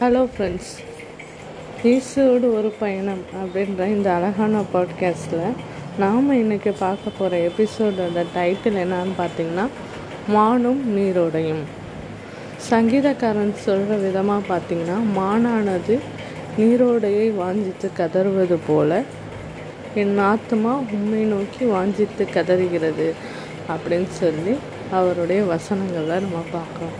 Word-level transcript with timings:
Hello 0.00 0.28
friends 0.32 0.72
ஈஸோடு 1.82 2.54
ஒரு 2.54 2.72
பயணம் 2.78 3.20
அப்படின்ற 3.42 3.86
இந்த 3.86 4.12
அழகான 4.12 4.60
பாட்காஸ்ட்டில் 4.74 5.54
நாம் 5.98 6.26
இன்றைக்கி 6.32 6.72
பார்க்க 6.78 7.10
போகிற 7.18 7.38
எபிசோடோட 7.38 8.24
டைட்டில் 8.34 8.76
என்னான்னு 8.82 9.14
பார்த்தீங்கன்னா 9.18 9.66
மானும் 10.28 10.98
நீரோடையும். 10.98 11.62
சங்கீதக்காரன் 12.70 13.54
சொல்கிற 13.54 13.96
விதமாக 13.96 14.42
பார்த்தீங்கன்னா 14.48 14.98
மானானது 15.16 15.98
நீரோடையை 16.58 17.34
வாஞ்சித்து 17.34 17.90
கதறுவது 17.96 18.58
போல 18.66 19.02
என் 19.94 20.18
ஆத்மா 20.18 20.74
உண்மை 20.76 21.22
நோக்கி 21.22 21.64
வாஞ்சித்து 21.64 22.26
கதறுகிறது 22.34 23.12
அப்படின்னு 23.68 24.10
சொல்லி 24.10 24.56
அவருடைய 24.90 25.42
வசனங்களை 25.42 26.20
நம்ம 26.20 26.42
பார்க்குறோம். 26.52 26.96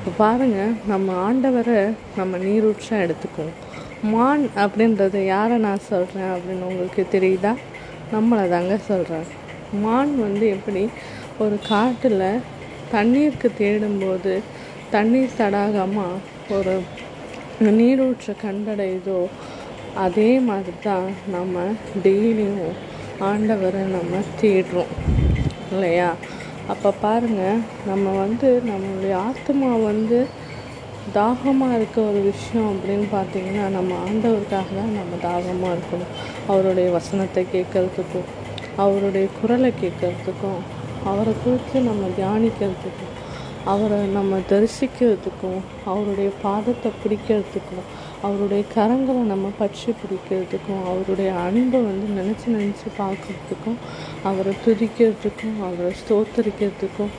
இப்போ 0.00 0.12
பாருங்கள் 0.18 0.70
நம்ம 0.86 1.14
ஆண்டவரை 1.24 1.80
நம்ம 2.16 2.36
நீரூற்றாக 2.36 3.04
எடுத்துக்குவோம் 3.06 3.56
மான் 4.12 4.44
அப்படின்றத 4.56 5.24
யாரை 5.24 5.56
நான் 5.56 5.82
சொல்கிறேன் 5.88 6.30
அப்படின்னு 6.34 6.68
உங்களுக்கு 6.70 7.02
தெரியுதா? 7.14 7.52
நம்மளை 8.12 8.44
தாங்க 8.48 8.76
சொல்கிறேன் 8.86 9.26
மான் 9.82 10.12
வந்து 10.20 10.46
எப்படி? 10.48 10.88
ஒரு 11.38 11.58
காட்டில் 11.68 12.24
தண்ணீருக்கு 12.90 13.50
தேடும்போது 13.58 14.32
தண்ணீர் 14.90 15.38
தடாகமாக 15.38 16.16
ஒரு 16.56 16.74
நீரூற்றை 17.78 18.34
கண்டடையுதோ 18.44 19.20
அதே 20.06 20.30
மாதிரி 20.48 20.76
தான் 20.82 21.08
நம்ம 21.30 21.54
டெய்லியும் 22.02 22.74
ஆண்டவரை 23.30 23.84
நம்ம 23.96 24.22
தேடுறோம். 24.42 24.94
இல்லையா? 25.70 26.10
அப்போ 26.72 26.90
பாருங்கள் 27.00 27.60
நம்ம 27.86 28.12
வந்து 28.16 28.48
நம்மளுடைய 28.70 29.14
ஆத்மா 29.28 29.70
வந்து 29.82 30.18
தாகமாக 31.12 31.76
இருக்க 31.76 31.98
ஒரு 32.00 32.20
விஷயம் 32.22 32.68
அப்படின்னு 32.72 33.06
பார்த்தீங்கன்னா 33.12 33.64
நம்ம 33.76 33.92
ஆண்டவருக்காக 34.06 34.68
தான் 34.78 34.92
நம்ம 34.98 35.18
தாகமாக 35.22 35.76
இருக்கணும். 35.76 36.12
அவருடைய 36.46 36.88
வசனத்தை 36.90 37.42
கேட்கறதுக்கும் 37.54 38.28
அவருடைய 38.76 39.26
குரலை 39.38 39.70
கேட்கறதுக்கும் 39.82 40.60
அவரை 41.04 41.32
குறித்து 41.44 41.80
நம்ம 41.80 42.04
தியானிக்கிறதுக்கும் 42.18 43.14
அவரை 43.64 43.98
நம்ம 44.08 44.38
தரிசிக்கிறதுக்கும் 44.50 45.60
அவருடைய 45.84 46.30
பாதத்தை 46.44 46.90
பிடிக்கிறதுக்கும் 47.02 47.88
அவருடைய 48.26 48.62
கரங்களை 48.74 49.22
நம்ம 49.32 49.50
பற்றி 49.60 49.90
பிடிக்கிறதுக்கும் 50.00 50.82
அவருடைய 50.90 51.30
அன்பை 51.44 51.78
வந்து 51.88 52.06
நினச்சி 52.18 52.46
நினச்சி 52.56 52.88
பார்க்குறதுக்கும் 52.98 53.78
அவரை 54.30 54.52
துதிக்கிறதுக்கும் 54.64 55.56
அவரை 55.68 55.92
ஸ்தோத்தரிக்கிறதுக்கும் 56.00 57.14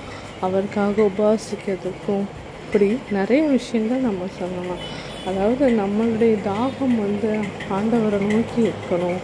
அவருக்காக 0.47 1.07
உபாசிக்கிறதுக்கும் 1.11 2.25
இப்படி 2.63 2.89
நிறைய 3.17 3.41
விஷயங்கள் 3.55 4.05
நம்ம 4.09 4.27
சொல்லலாம். 4.39 4.83
அதாவது 5.29 5.63
நம்மளுடைய 5.81 6.35
தாகம் 6.49 6.95
வந்து 7.05 7.31
ஆண்டவரை 7.77 8.19
நோக்கி 8.29 8.61
இருக்கணும் 8.69 9.19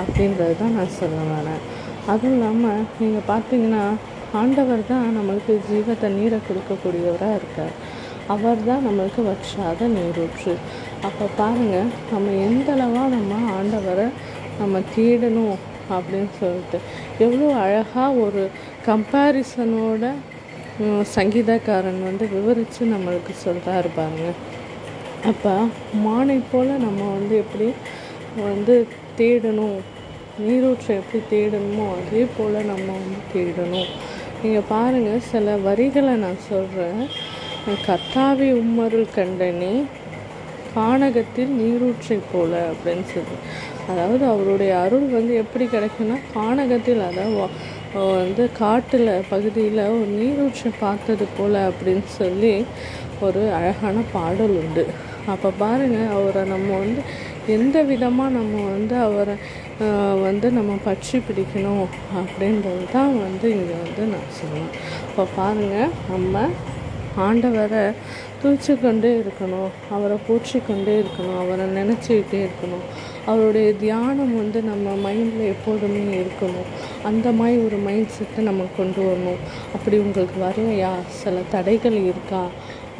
அப்படின்றது 0.00 0.56
தான் 0.62 0.76
நான் 0.78 0.96
சொல்ல 1.00 1.20
வரேன். 1.34 1.62
அதுவும் 2.12 2.34
இல்லாமல் 2.36 2.82
நீங்கள் 3.00 3.28
பார்த்தீங்கன்னா 3.30 3.84
ஆண்டவர் 4.40 4.82
தான் 4.90 5.06
நம்மளுக்கு 5.18 5.54
ஜீவ 5.68 5.94
தண்ணீரை 6.04 6.38
கொடுக்கக்கூடியவராக 6.48 7.38
இருக்கார். 7.40 7.76
அவர் 8.34 8.66
தான் 8.68 8.84
நம்மளுக்கு 8.88 9.22
வற்றாத 9.30 9.88
நீரூற்று. 9.96 10.54
அப்போ 11.06 11.24
பாருங்கள் 11.38 11.90
நம்ம 12.12 12.30
எந்தளவாக 12.46 13.08
நம்ம 13.16 13.34
ஆண்டவரை 13.56 14.06
நம்ம 14.60 14.80
தேடணும் 14.94 15.58
அப்படின்னு 15.96 16.30
சொல்லிட்டு. 16.38 16.78
எவ்வளோ 17.24 17.46
அழகாக 17.64 18.20
ஒரு 18.24 18.42
கம்பேரிசனோட 18.88 20.10
சங்கீதக்காரன் 21.16 22.00
வந்து 22.08 22.24
விவரித்து 22.34 22.82
நம்மளுக்கு 22.94 23.32
சொல்கிறாரு 23.44 23.88
பாருங்க. 23.98 24.28
அப்போ 25.30 25.52
மானை 26.06 26.38
போல் 26.50 26.72
நம்ம 26.86 27.00
வந்து 27.16 27.34
எப்படி 27.44 27.68
வந்து 28.48 28.74
தேடணும்? 29.20 29.78
நீரூற்றை 30.46 30.92
எப்படி 31.00 31.20
தேடணுமோ 31.32 31.86
அதே 32.00 32.22
போல் 32.36 32.58
நம்ம 32.72 32.86
வந்து 32.98 33.20
தேடணும். 33.34 33.88
நீங்கள் 34.42 34.68
பாருங்கள் 34.74 35.26
சில 35.32 35.56
வரிகளை 35.68 36.14
நான் 36.24 36.44
சொல்கிறேன் 36.50 37.00
கத்தாவி 37.86 38.48
உம்மருள் 38.60 39.08
கண்டனே 39.16 39.72
கானகத்தில் 40.78 41.52
நீரூற்றை 41.60 42.18
போல 42.32 42.52
அப்படின்னு 42.72 43.06
சொல்லி. 43.14 43.36
அதாவது 43.90 44.24
அவருடைய 44.32 44.72
அருள் 44.84 45.06
வந்து 45.18 45.34
எப்படி 45.42 45.66
கிடைக்குன்னா 45.74 46.16
கானகத்தில் 46.36 47.02
அதாவது 47.10 47.46
வந்து 48.22 48.42
காட்டில் 48.62 49.10
பகுதியில் 49.30 49.84
ஒரு 49.94 50.08
நீரூற்றை 50.18 50.70
பார்த்தது 50.82 51.26
போல் 51.36 51.58
அப்படின்னு 51.68 52.06
சொல்லி 52.20 52.52
ஒரு 53.26 53.40
அழகான 53.58 54.02
பாடல் 54.16 54.56
உண்டு. 54.62 54.84
அப்போ 55.32 55.48
பாருங்கள் 55.62 56.12
அவரை 56.16 56.42
நம்ம 56.52 56.68
வந்து 56.82 57.02
எந்த 57.54 57.76
விதமாக 57.90 58.34
நம்ம 58.36 58.54
வந்து 58.74 58.94
அவரை 59.06 59.34
வந்து 60.26 60.46
நம்ம 60.58 60.72
பற்றி 60.86 61.16
பிடிக்கணும் 61.26 61.86
அப்படின்றது 62.20 62.84
தான் 62.94 63.12
வந்து 63.26 63.46
இங்கே 63.56 63.76
வந்து 63.84 64.02
நான் 64.12 64.34
சொல்லுவேன். 64.38 64.72
இப்போ 65.08 65.24
பாருங்கள் 65.38 65.94
நம்ம 66.12 66.44
ஆண்டவரை 67.26 67.84
தூச்சு 68.42 68.80
கொண்டே 68.80 69.10
இருக்கணும். 69.18 69.70
அவரை 69.90 70.16
போற்றி 70.26 70.58
கொண்டே 70.66 70.94
இருக்கணும். 71.00 71.38
அவரை 71.42 71.66
நினச்சிக்கிட்டே 71.78 72.40
இருக்கணும். 72.48 72.84
அவருடைய 73.26 73.74
தியானம் 73.74 74.34
வந்து 74.36 74.62
நம்ம 74.62 75.10
மைண்டில் 75.10 75.46
எப்போதுமே 75.54 76.02
இருக்கணும். 76.22 76.68
அந்த 77.02 77.32
மாதிரி 77.32 77.64
ஒரு 77.64 77.76
மைண்ட் 77.76 78.14
செட்டை 78.16 78.44
நம்ம 78.44 78.66
கொண்டு 78.76 79.00
வரணும். 79.08 79.40
அப்படி 79.74 79.98
உங்களுக்கு 79.98 80.36
வரையா 80.46 80.92
சில 81.08 81.38
தடைகள் 81.50 81.98
இருக்கா? 82.10 82.42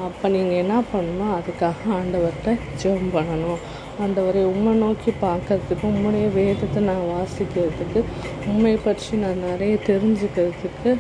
அப்போ 0.07 0.29
நீங்கள் 0.29 0.61
என்ன 0.63 0.75
பண்ணணும்? 0.93 1.35
அதுக்காக 1.39 1.95
ஆண்டவர்கிட்ட 1.99 2.51
ஜெபம் 2.83 3.15
பண்ணணும். 3.15 3.63
ஆண்டவரை 4.03 4.43
உண்மை 4.53 4.73
நோக்கி 4.73 5.13
பார்க்கறதுக்கு 5.23 5.87
உம்முடைய 5.93 6.27
வேதத்தை 6.35 6.83
நான் 6.83 7.09
வாசிக்கிறதுக்கு 7.15 8.01
உண்மை 8.47 8.75
பற்றி 8.85 9.17
நான் 9.17 9.45
நிறைய 9.51 9.77
தெரிஞ்சுக்கிறதுக்கு 9.87 10.91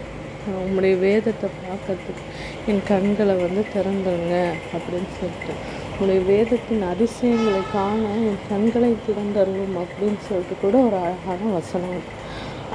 உங்களுடைய 0.60 0.94
வேதத்தை 1.06 1.48
பார்க்கறதுக்கு 1.62 2.24
என் 2.70 2.84
கண்களை 2.90 3.34
வந்து 3.44 3.62
திறந்துருங்க 3.74 4.36
அப்படின்னு 4.76 5.10
சொல்லிட்டு. 5.18 5.54
உங்களுடைய 5.90 6.20
வேதத்தின் 6.32 6.84
அதிசயங்களை 6.92 7.62
காண 7.72 8.02
என் 8.28 8.42
கண்களை 8.50 8.90
திறந்தருவோம் 9.06 9.76
அப்படின்னு 9.84 10.20
சொல்லிட்டு 10.28 10.56
கூட 10.60 10.76
ஒரு 10.88 10.98
அழகான 11.04 11.50
வசனம் 11.56 12.02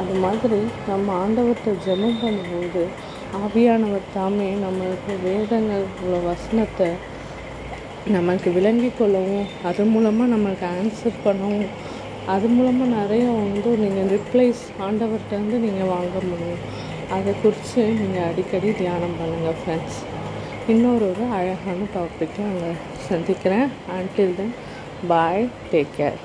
அது 0.01 0.13
மாதிரி 0.25 0.59
நம்ம 0.89 1.07
ஆண்டவர்கிட்ட 1.23 1.71
ஜெபம் 1.87 2.21
பண்ணும்போது 2.21 2.83
ஆவியானவர் 3.39 4.13
தாமே 4.13 4.47
நம்மளுக்கு 4.65 5.13
வேதங்கள் 5.27 5.85
உள்ள 6.01 6.17
வசனத்தை 6.29 6.89
நம்மளுக்கு 8.15 8.49
விளங்கி 8.53 8.89
கொள்ளவும் 8.91 9.49
அது 9.69 9.83
மூலமாக 9.91 10.31
நம்மளுக்கு 10.33 10.65
ஆன்சர் 10.75 11.21
பண்ணவும் 11.25 11.69
அது 12.33 12.47
மூலமாக 12.47 12.89
நிறைய 12.99 13.23
வந்து 13.37 13.69
நீங்கள் 13.77 14.09
ரிப்ளைஸ் 14.15 14.63
ஆண்டவர்கிட்ட 14.87 15.33
வந்து 15.41 15.57
நீங்கள் 15.57 15.91
வாங்க 15.93 16.17
முடியும். 16.29 16.61
அதை 17.15 17.31
குறித்து 17.41 17.81
நீங்கள் 17.99 18.27
அடிக்கடி 18.29 18.69
தியானம் 18.81 19.17
பண்ணுங்கள் 19.19 19.57
ஃப்ரெண்ட்ஸ் 19.61 19.99
இன்னொரு 20.73 21.05
ஒரு 21.11 21.25
அழகான 21.37 21.87
டாப்பிக்கை 21.95 22.43
அங்கே 22.49 22.69
சந்திக்கிறேன். 23.07 23.67
Until 23.95 24.37
then 24.37 24.53
bye 25.11 25.43
take 25.71 25.95
care 25.97 26.19